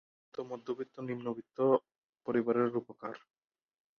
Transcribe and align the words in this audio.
তিনি 0.03 0.13
প্রধানত 0.23 0.49
মধ্যবিত্ত 0.51 0.95
নিম্নবিত্ত 1.07 1.57
পরিবারের 2.27 2.67
রূপকার। 2.75 3.15